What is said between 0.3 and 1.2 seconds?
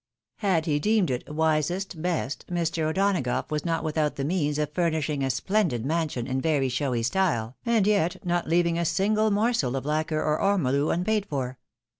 Had he deemed